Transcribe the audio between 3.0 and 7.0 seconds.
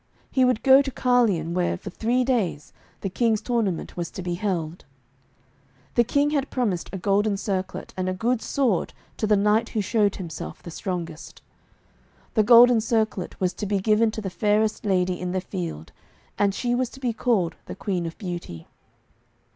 the King's tournament was to be held. The King had promised a